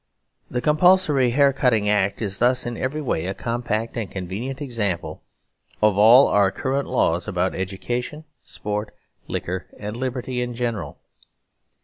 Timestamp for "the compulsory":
0.49-1.29